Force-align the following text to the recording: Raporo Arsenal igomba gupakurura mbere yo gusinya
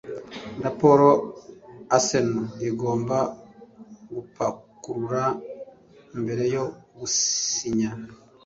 Raporo 0.65 1.07
Arsenal 1.95 2.41
igomba 2.69 3.17
gupakurura 4.13 5.25
mbere 6.21 6.43
yo 6.53 6.63
gusinya 6.97 7.91